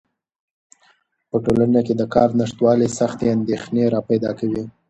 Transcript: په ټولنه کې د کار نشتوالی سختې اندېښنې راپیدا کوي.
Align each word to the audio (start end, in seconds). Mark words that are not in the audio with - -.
په 1.29 1.37
ټولنه 1.45 1.79
کې 1.85 1.93
د 1.97 2.03
کار 2.13 2.29
نشتوالی 2.39 2.87
سختې 2.99 3.25
اندېښنې 3.35 3.83
راپیدا 3.95 4.31
کوي. 4.39 4.63